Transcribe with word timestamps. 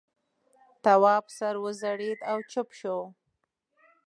تواب 0.83 1.25
سر 1.37 1.55
وځړېد 1.63 2.19
او 2.31 2.37
چوپ 2.51 2.69
شو. 2.79 2.97